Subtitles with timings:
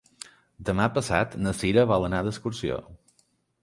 [0.69, 2.85] Demà passat na Cira vol anar d'excursió.